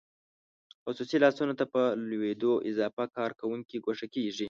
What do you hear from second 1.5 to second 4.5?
ته په لوېدو اضافه کارکوونکي ګوښه کیږي.